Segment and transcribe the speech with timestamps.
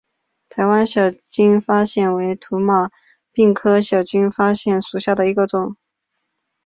[0.49, 2.89] 台湾小金发藓为土马
[3.35, 5.75] 鬃科小金发藓属下的一个种。